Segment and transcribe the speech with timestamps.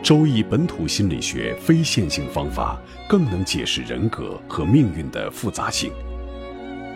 [0.00, 5.92] 周易本土心理学非线性方法更能解释人格和命运的复杂性。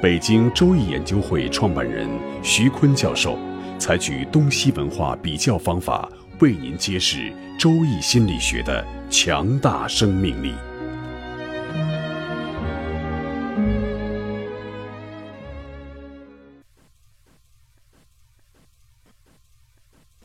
[0.01, 2.09] 北京周易研究会创办人
[2.43, 3.39] 徐坤教授
[3.79, 6.09] 采取东西文化比较方法，
[6.41, 10.55] 为您揭示周易心理学的强大生命力。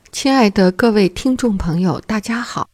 [0.09, 2.67] 亲爱的各位听众朋友，大家好，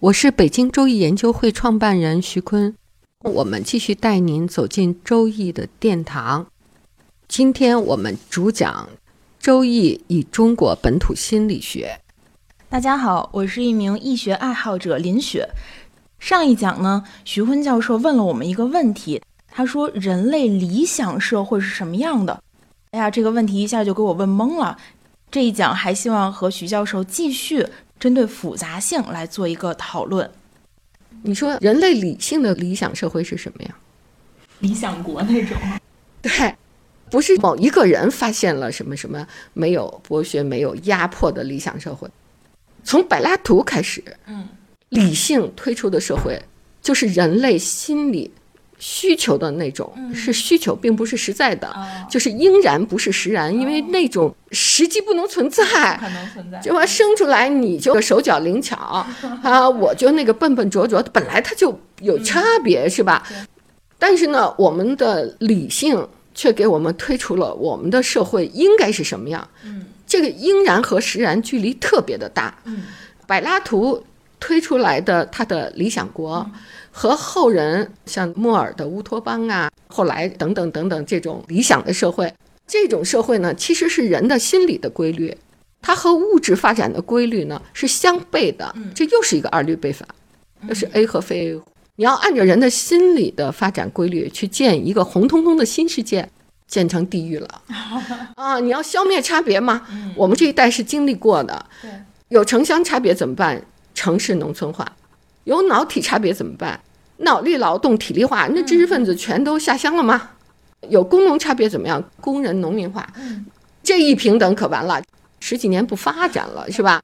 [0.00, 2.74] 我是北京周易研究会创办人徐坤，
[3.22, 6.46] 我们继续带您走进周易的殿堂。
[7.28, 8.88] 今天我们主讲
[9.38, 12.00] 周易与中国本土心理学。
[12.70, 15.46] 大家好，我是一名易学爱好者林雪。
[16.18, 22.42] 上一讲呢，徐坤教授问了我们一个问题，他说：“人类理想社会是什么样的？”
[22.92, 24.78] 哎呀，这个问题一下就给我问懵了。
[25.30, 27.68] 这一讲还希望和徐教授继续
[28.00, 30.28] 针对复杂性来做一个讨论。
[31.22, 33.76] 你说人类理性的理想社会是什么呀？
[34.60, 35.56] 理想国那种？
[36.22, 36.54] 对，
[37.10, 42.08] 不是某一个人发现了什么什么没有剥削、没有压迫的理想社会。
[42.82, 44.48] 从柏拉图开始，嗯，
[44.88, 46.40] 理性推出的社会
[46.80, 48.32] 就是人类心理。
[48.80, 51.70] 需求的那种是需求，并不是实在的，
[52.10, 55.62] 就是应然不是实然，因为那种实际不能存在，
[56.00, 56.58] 可能存在。
[56.60, 58.76] 就说生出来你就手脚灵巧
[59.42, 63.22] 啊，我就那个笨笨拙拙，本来它就有差别，是吧？
[63.98, 69.46] 但是呢，我们的理性却给我们推出了我们的社会应该是什么样。
[69.62, 72.56] 嗯，这个应然和实然距离特别的大。
[72.64, 72.84] 嗯，
[73.26, 74.02] 柏拉图
[74.38, 76.50] 推出来的他的理想国。
[76.92, 82.32] 和后人像莫尔的乌托邦啊，后来等等等等这种理想的社会，
[82.66, 85.36] 这种社会呢，其实是人的心理的规律，
[85.80, 88.74] 它和物质发展的规律呢是相悖的。
[88.94, 90.06] 这又是一个二律背反，
[90.62, 91.60] 那是 A 和非 A。
[91.96, 96.28] 你要按照人的心理的发展规律去建一个红彤彤的新世界，
[96.66, 97.62] 建成地狱了
[98.36, 98.58] 啊！
[98.58, 99.86] 你要消灭差别吗？
[100.16, 101.66] 我们这一代是经历过的。
[102.28, 103.62] 有城乡差别怎么办？
[103.92, 104.90] 城市农村化。
[105.44, 106.80] 有脑体差别怎么办？
[107.18, 110.30] 脑力劳动体力化，那知识分子全都下乡了吗？
[110.88, 112.02] 有工农差别怎么样？
[112.18, 113.06] 工人农民化，
[113.82, 115.02] 这一平等可完了，
[115.38, 117.02] 十几年不发展了，是吧？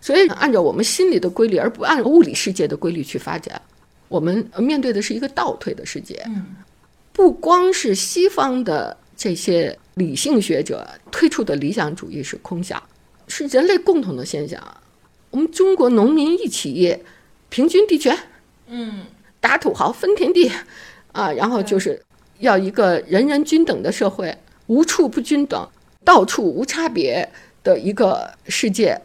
[0.00, 3.62] 所以按照我们心理的规律，而不按物理世界的规律去发展，
[4.08, 6.20] 我们面对的是一个倒退的世界。
[7.12, 12.82] 不光是西方的这些理性学者推出的理想主义是空想，
[13.28, 14.60] 是人类共同的现象。
[15.30, 17.00] 我们中国农民一起业。
[17.52, 18.18] 平均地权，
[18.68, 19.04] 嗯，
[19.38, 20.50] 打土豪分田地，
[21.12, 22.02] 啊，然后就是
[22.38, 24.34] 要一个人人均等的社会，
[24.68, 25.68] 无处不均等，
[26.02, 27.28] 到处无差别
[27.62, 28.98] 的一个世界。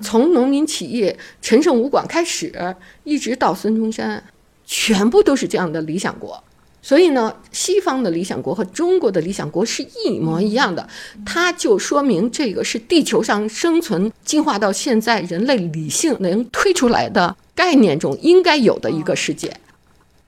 [0.00, 4.22] 从农民起义陈胜吴广开始，一直到孙中山，
[4.64, 6.40] 全部都是这样的理想国。
[6.88, 10.88] 所以呢，西方的理想国和中国的理想国是一模一样的，
[11.26, 19.54] 它就说明这个是地球上生存进化到现在人类理性能推出来的概念中应该有的一个世界。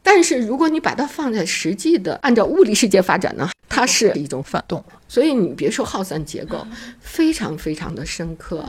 [0.03, 4.85] 但是如果你把它放在实际的按照物理世界发展呢，它是一种反动。
[5.09, 6.67] 所以你别说耗散结构，
[7.01, 8.63] 非常非常的深刻。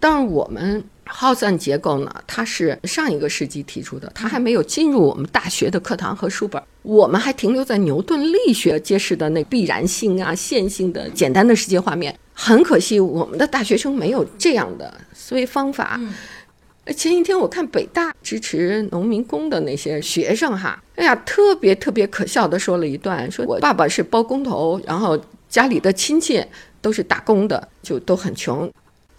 [0.00, 0.82] 但是我们。
[1.06, 2.14] 耗散结构呢？
[2.26, 12.16] 它是上一个世纪提出的，它还没有进入我们大学的课堂和书本，我们还停留在牛顿力学揭示的那必然性啊、线性的简单的世界画面。
[12.34, 15.98] 很可惜，我们的大学生没有这样的思维方法。
[16.96, 25.18] 前一天我看北大支持农民工的那些学生哈，哎呀，特别特别可笑的说了一段，说我爸爸是包工头，然后
[25.48, 26.44] 家里的亲戚
[26.80, 28.70] 都是打工的，就都很穷。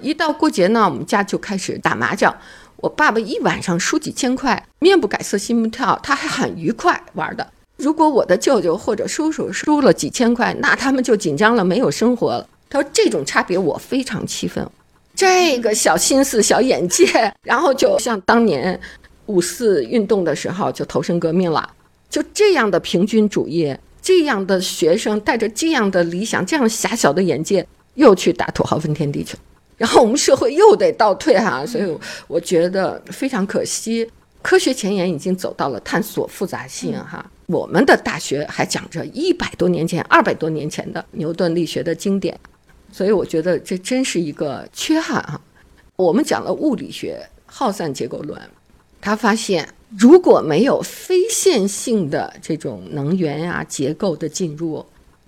[0.01, 2.35] 一到过节呢，我们家就开始打麻将。
[2.77, 7.47] 我爸爸一晚上输几千块，面不改色心不跳，他还很愉快玩的。
[7.77, 12.47] 如果我的舅舅或者叔叔输了几千块，那他们就紧张了，没有生活了。
[12.69, 14.67] 他说这种差别我非常气愤。
[15.15, 18.79] 这个小心思、小眼界，然后就像当年
[19.25, 21.67] 五四运动的时候就投身革命了。
[22.09, 29.39] 就这样的平均主义，这样的学生带着这样的理想、这样狭小的眼界，又去打土豪分田地去了。
[29.77, 31.97] 然后我们社会又得倒退哈，所以
[32.27, 34.09] 我觉得非常可惜。
[34.41, 42.39] 科学前沿已经走到了探索复杂性哈，我们的大学还讲着一百多年前、二百多年前的牛顿力学的经典，
[42.91, 45.41] 所以我觉得这真是一个缺憾啊。
[45.97, 48.39] 我们讲了物理学耗散结构论，
[49.01, 54.85] 他发现如果没有非线性的这种能源啊结构的进入，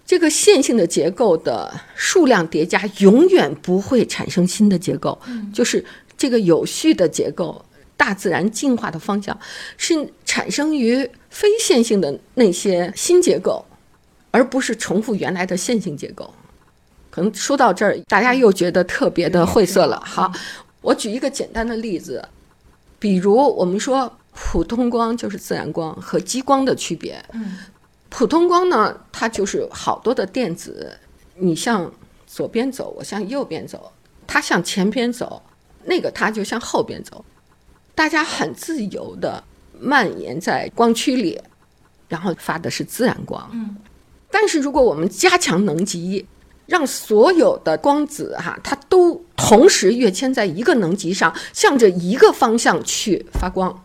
[0.10, 5.16] 这个线性的结构的数量叠加永远不会产生新的结构，
[5.54, 5.86] 就是
[6.18, 7.64] 这个有序的结构。
[7.96, 9.38] 大自然进化的方向
[9.78, 13.64] 是产生于非线性的那些新结构，
[14.32, 16.34] 而不是重复原来的线性结构。
[17.12, 20.02] 可能说到这儿，大家又觉得特别的晦涩了。
[20.04, 20.32] 好，
[20.82, 22.28] 我举一个简单的例子，
[22.98, 27.24] 比如我们说普通光就是自然光和激光的区别。
[27.34, 27.58] 嗯，
[28.10, 30.98] 普通光呢，它就是好多的电子，
[31.36, 31.92] 你向
[32.28, 33.92] 左边走，我向右边走，
[34.26, 35.42] 它向前边走，
[35.86, 37.24] 那个它就向后边走。
[37.96, 39.44] 大家很自由的
[39.80, 41.40] 蔓延在光区里，
[42.08, 43.50] 然后发的是自然光。
[43.54, 43.76] 嗯，
[44.32, 46.26] 但是如果我们加强能级，
[46.66, 53.84] 让所有的光子哈，它都同时跃迁在一个能级上，向着一个方向去发光，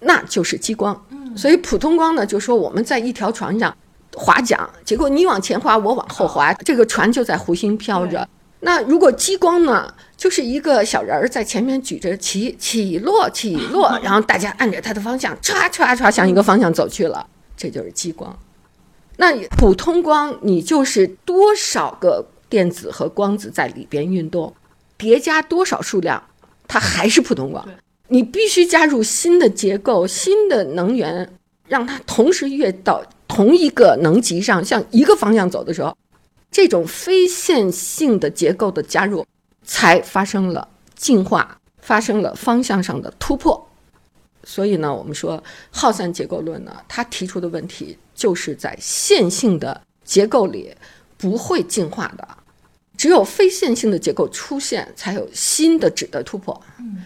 [0.00, 1.06] 那就是激光。
[1.32, 3.74] 嗯，所以普通光呢，就说我们在一条船上
[4.14, 8.28] 划桨，结果你往前划，我往后划，这个船就在湖心飘着。
[8.60, 17.26] 那如果激光呢，就是一个小人儿在前面举着旗，起落起落， 然后大家按着它的方向，唰唰唰向一个方向走去了，
[17.56, 18.38] 这就是激光。
[19.16, 24.54] 那普通光，你就是多少个电子和光子在里边运动，
[24.96, 26.22] 叠加多少数量，
[26.68, 27.66] 它还是普通光。
[28.12, 31.32] 你必须加入新的结构、新的能源，
[31.66, 35.96] 让它同时跃到同一个能级上，向一个方向走的时候。
[36.50, 39.26] 这种非线性的结构的加入，
[39.64, 43.66] 才发生了进化，发生了方向上的突破。
[44.44, 50.70] 所以呢，我们说耗散结构论呢，它提出的问题就是在线性的结构里
[51.16, 52.28] 不会进化的，
[52.98, 56.60] 只有非线性的结构出现，才有新的质的突破。
[56.78, 57.02] 嗯，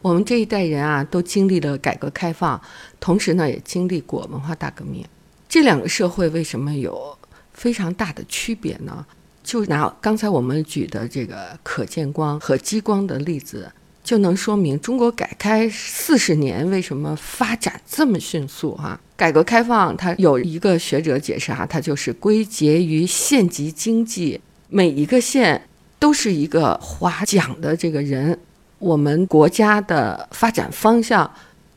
[0.00, 2.60] 我们这一代人啊，都经历了改革开放，
[3.00, 5.04] 同时呢，也经历过文化大革命。
[5.48, 7.16] 这两个社会为什么有？
[7.52, 9.04] 非常大的区别呢，
[9.42, 13.72] 就拿刚才我们举的这个可见光和激光的例子，
[14.04, 19.00] 就能说明中国改开四十年为什么发展这么迅速哈。
[19.16, 25.68] 改革开放，它有一个学者解释哈，它就是归结于县级经济，每一个县
[25.98, 28.38] 都是一个划桨的这个人。
[28.78, 31.30] 我们国家的发展方向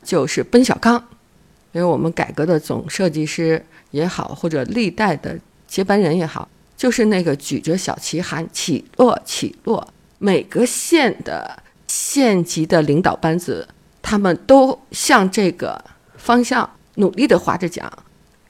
[0.04, 1.04] 就是奔小康，
[1.72, 5.40] 因为我们改革的总设计师也好，或者历代的。
[5.68, 9.88] 接班人也好，就是那个举着小旗喊起落起落，
[10.18, 13.66] 每个县的县级的领导班子，
[14.02, 15.82] 他们都向这个
[16.18, 17.90] 方向努力的划着桨，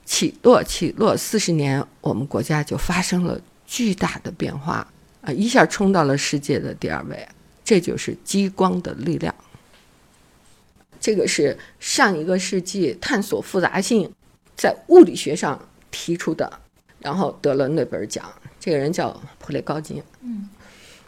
[0.04, 4.88] 起落起落，四十年，我们国家就发生了巨大的变化
[5.22, 7.30] 啊，一下冲到了世界的第二位，
[7.72, 9.34] 这就是激光的力量。
[11.00, 14.12] 这个是上一个世纪探索复杂性，
[14.58, 15.58] 在物理学上
[15.90, 16.52] 提出的。
[17.00, 18.30] 然后得了诺贝尔奖，
[18.60, 20.04] 这个人叫普雷高金。
[20.20, 20.50] 嗯，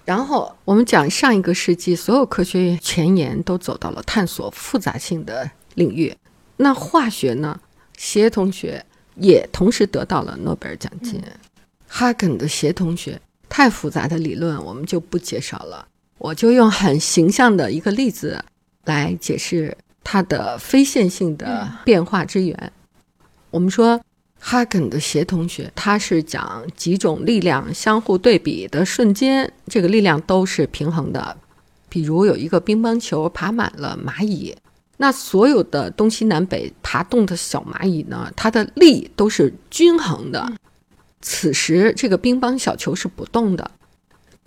[0.05, 6.15] 然后我们讲上一个世纪，所有科学前沿都走到了探索复杂性的领域。
[6.55, 7.59] 那化学呢？
[7.97, 8.85] 协同学
[9.15, 11.21] 也同时得到了诺贝尔奖金。
[11.89, 15.89] 哈根的协同学太复杂的理论我们就不介绍了，
[16.23, 18.43] 我就用很形象的一个例子
[18.85, 22.71] 来解释它的非线性的变化之源。
[23.51, 24.01] 我们说。
[24.45, 31.37] 哈根的协同学，它是讲几种力量相互对比的瞬间，这个力量都是平衡的。
[31.87, 34.53] 比如有一个乒乓球爬满了蚂蚁，
[34.97, 40.51] 那所有的东西南北爬动的小蚂蚁呢，它的力都是均衡的。
[41.21, 43.71] 此时这个乒乓小球是不动的，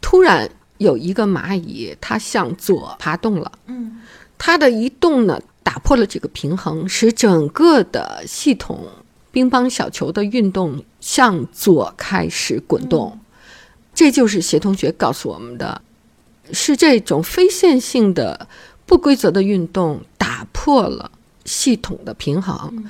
[0.03, 4.01] 突然有一个蚂蚁它向左爬动了，嗯，
[4.37, 8.87] 它的移动呢，打破了这个平衡，使整个的系统。
[9.33, 13.21] 乒乓小球的运动向左开始滚动，
[13.93, 15.83] 这就是协同学告诉我们的，
[16.53, 18.49] 是这种非线性的
[18.87, 21.11] 不规则的运动打破了
[21.45, 22.89] 系统的平衡。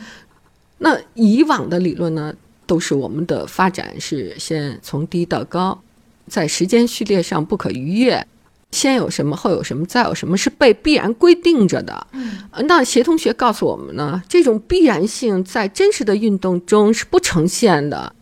[0.79, 2.33] 那以往的理论呢，
[2.65, 5.83] 都是我们的发展是先从低到高，
[6.29, 8.27] 在时间序列上不可逾越。
[8.73, 12.07] 先有什么，后有什么，再有什么，是被必然规定着的。
[12.13, 18.13] 嗯，那协同学告诉我们呢，这种必然性在真实的运动中是不呈现的，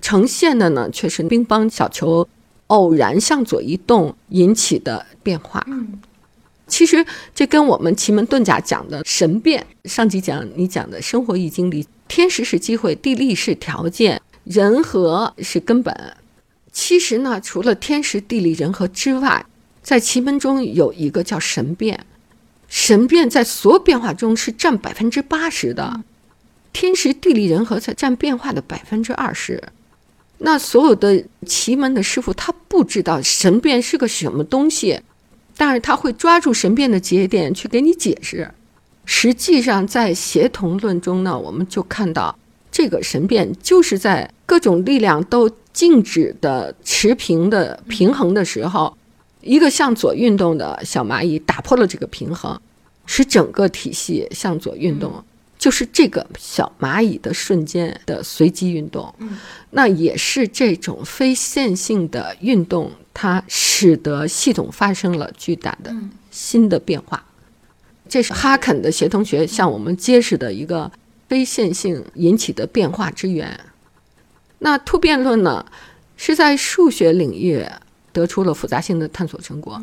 [0.00, 2.26] 呈现的呢却是乒乓小球
[2.68, 5.62] 偶然向左移动引起的变化。
[5.66, 6.00] 嗯，
[6.68, 7.04] 其实
[7.34, 16.16] 这跟我们奇门遁甲讲的神变，上集讲你讲的生活易经里天时是机会，地利是条件，人和是根本。
[16.82, 19.44] 其实呢，除了天时地利人和之外，
[19.82, 22.06] 在奇门中有一个叫神变，
[22.68, 26.02] 神变在所有变化中是占百分之八十的，
[26.72, 29.62] 天时地利人和才占变化的百分之二十。
[30.38, 35.02] 那所有的奇门的师傅，他不知道神变是个什么东西，
[35.58, 38.50] 但是他会抓住神变的节点去给你解释。
[39.04, 42.38] 实际上，在协同论中呢，我们就看到
[42.72, 48.96] 这个神变就是在各种力量都静止的持平的平衡的时候，
[49.40, 52.60] 一个向左运动的小蚂蚁打破了这个平衡，
[53.06, 55.24] 使整个体系向左运动，
[55.58, 59.14] 就是这个小蚂蚁的瞬间的随机运动。
[59.70, 65.94] 那也是这种非线性的运动，它使得系统发生了巨大的
[66.30, 67.24] 新的变化。
[68.08, 70.90] 这是哈肯的协同学向我们揭示的一个
[71.28, 73.58] 非线性引起的变化之源。
[74.60, 75.66] 那突变论呢，
[76.16, 77.66] 是在数学领域
[78.12, 79.82] 得出了复杂性的探索成果。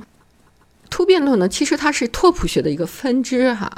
[0.90, 3.70] 突变论呢，其实它是拓扑学的一个分支哈。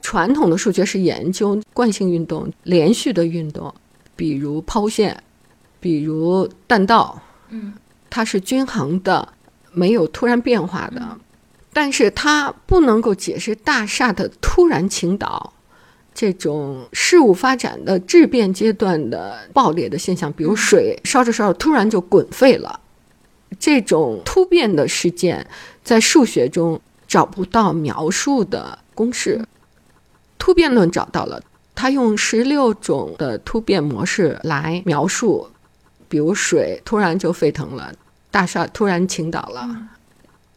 [0.00, 3.72] 传统的数学是研究惯性运动、连续的运动，
[4.16, 5.22] 比如抛物线，
[5.78, 7.20] 比如弹道，
[7.50, 7.74] 嗯，
[8.08, 9.34] 它是均衡的，
[9.72, 11.18] 没有突然变化的。
[11.72, 15.52] 但是它不能够解释大厦的突然倾倒，
[16.12, 22.80] 这种事物发展的质变阶段的爆裂的现象，比如水烧着烧着突然就滚沸了，
[23.58, 25.46] 这种突变的事件，
[25.82, 29.46] 在数学中找不到描述的公式。
[30.36, 31.42] 突变论找到了，
[31.74, 35.48] 它用十六种的突变模式来描述，
[36.08, 37.92] 比如水突然就沸腾了，
[38.30, 39.88] 大厦突然倾倒了。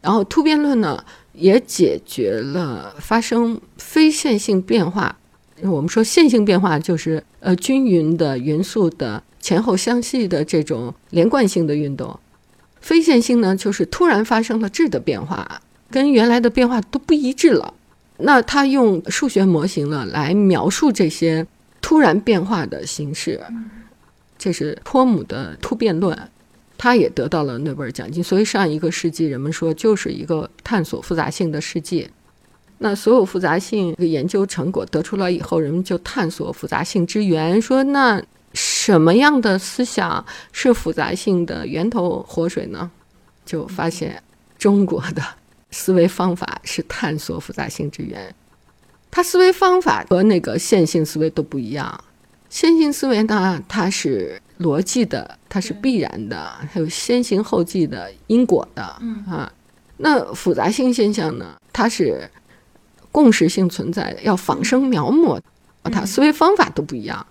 [0.00, 5.16] 然后突变论呢，也解决了发生非线性变化。
[5.62, 12.18] 我们说线性变化就是呃均匀的匀速的前后相系的这种连贯性的运动。
[12.80, 17.72] 非线性呢，就是突然发生了质的变化，跟原来的变化都不一致了。
[18.18, 21.46] 那他用数学模型呢来描述这些
[21.80, 23.40] 突然变化的形式，
[24.36, 26.16] 这是托姆的突变论。
[26.76, 32.10] 他也得到了诺贝尔奖金，所以上一个世纪人们说就是一个探索复杂性的世界。
[32.84, 38.22] 那所有复杂性的研究成果得出来以后，人们就探索复杂性之源，说那
[38.52, 40.22] 什么样的思想
[40.52, 42.90] 是复杂性的源头活水呢？
[43.46, 44.22] 就发现
[44.58, 45.22] 中国的
[45.70, 48.34] 思维方法是探索复杂性之源。
[49.10, 52.04] 它思维方法和那个线性思维都不一样。
[52.50, 54.38] 线性思维呢，它是。
[54.60, 59.52] 逻辑的，它是必然的，还有先行后继的因果的，嗯啊，
[59.96, 62.30] 那复杂性现象呢，它是
[63.14, 65.40] 共识性存在的，要仿生描摹，
[65.84, 67.24] 它思维方法都不一样。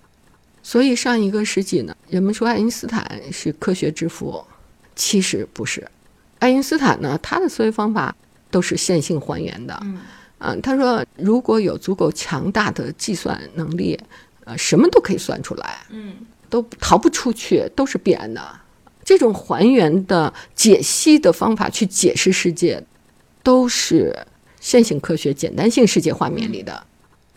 [0.62, 4.42] 所以上一个世纪呢，人们说爱因斯坦是科学之父，
[4.96, 5.86] 其实不是。
[6.38, 8.16] 爱因斯坦呢，他的思维方法
[8.50, 10.00] 都是线性还原的，嗯
[10.38, 14.00] 啊，他说如果有足够强大的计算能力，
[14.44, 15.76] 呃，什么都可以算出来。
[15.90, 16.14] 嗯
[16.48, 18.40] 都逃不出去，都是必然的。
[19.04, 22.80] 这种还原的解析的方法去解释世界，
[23.42, 24.16] 都是
[24.64, 26.82] 线性科学简单性世界画面里的。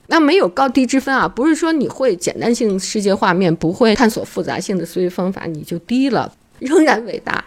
[0.08, 7.44] 那没有高低之分啊，不是说你会简单性世界画面，不会探索复杂性的思维方法，你就低了，仍然伟大。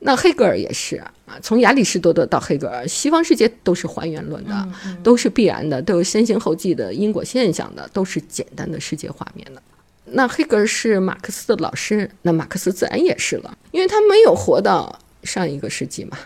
[0.00, 4.68] 那黑格尔也是啊，从亚里士多德到黑格尔，西方世界都是还原论的，
[5.02, 9.62] 都是必然的，都有先行后继的因果现象的，都是简单的世界画面的。
[10.04, 16.18] 那黑格尔是马克思的老师，那马克思自然也是了，因为他没有活到上一个世纪嘛。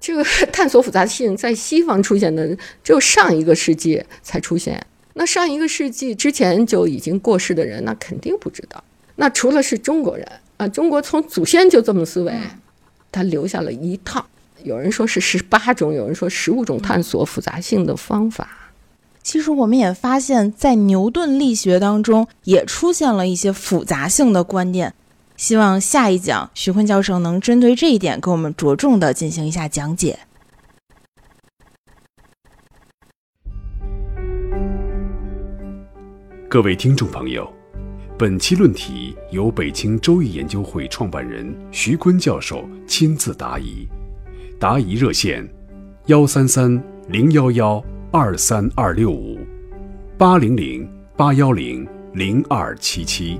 [0.00, 2.46] 这个 探索复杂性在西方出现的
[2.84, 8.82] 只有上一个世纪才出现，那上一个世纪之前就已经过世的人，那肯定不知道。
[9.16, 10.26] 那除了是中国人
[10.58, 12.32] 啊，中国从祖先就这么思维，
[13.10, 14.24] 他留下了一套，
[14.62, 18.70] 有人说是十八种，有人说十五种探索复杂性的方法。
[19.22, 24.94] 其实我们也发现，在牛顿力学当中也出现了一些复杂性的观念。
[25.38, 30.18] 希望下一讲徐坤教授能针对这一点给我们着重的进行一下讲解。
[36.48, 37.48] 各位听众朋友，
[38.18, 43.86] 本期论题由北京周易研究会创办人徐坤教授亲自答疑，
[44.58, 45.48] 答疑热线：
[46.06, 47.82] 幺三三零幺幺。
[48.10, 49.38] 二三二六五，
[50.16, 53.38] 八零零八幺零零二七七。